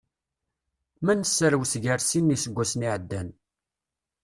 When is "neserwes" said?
1.15-1.73